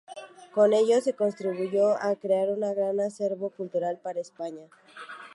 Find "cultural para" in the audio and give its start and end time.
3.51-4.19